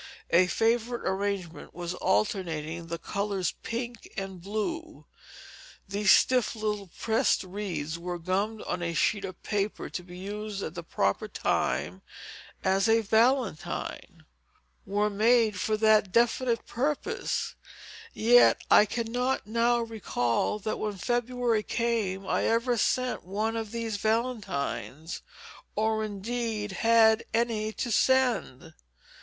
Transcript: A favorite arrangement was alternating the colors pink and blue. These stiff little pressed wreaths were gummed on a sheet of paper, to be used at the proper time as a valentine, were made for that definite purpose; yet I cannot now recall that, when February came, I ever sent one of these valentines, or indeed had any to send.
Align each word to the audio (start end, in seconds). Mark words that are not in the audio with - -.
A 0.31 0.47
favorite 0.47 1.07
arrangement 1.07 1.75
was 1.75 1.93
alternating 1.93 2.87
the 2.87 2.97
colors 2.97 3.53
pink 3.61 4.11
and 4.17 4.41
blue. 4.41 5.05
These 5.87 6.11
stiff 6.11 6.55
little 6.55 6.89
pressed 6.99 7.43
wreaths 7.43 7.99
were 7.99 8.17
gummed 8.17 8.63
on 8.63 8.81
a 8.81 8.95
sheet 8.95 9.23
of 9.25 9.43
paper, 9.43 9.91
to 9.91 10.01
be 10.03 10.17
used 10.17 10.63
at 10.63 10.73
the 10.73 10.81
proper 10.81 11.27
time 11.27 12.01
as 12.63 12.89
a 12.89 13.01
valentine, 13.01 14.25
were 14.87 15.11
made 15.11 15.59
for 15.59 15.77
that 15.77 16.11
definite 16.11 16.65
purpose; 16.65 17.53
yet 18.11 18.59
I 18.71 18.87
cannot 18.87 19.45
now 19.45 19.81
recall 19.81 20.57
that, 20.57 20.79
when 20.79 20.97
February 20.97 21.61
came, 21.61 22.25
I 22.25 22.45
ever 22.45 22.75
sent 22.75 23.21
one 23.23 23.55
of 23.55 23.69
these 23.69 23.97
valentines, 23.97 25.21
or 25.75 26.03
indeed 26.03 26.71
had 26.71 27.23
any 27.35 27.71
to 27.73 27.91
send. 27.91 28.73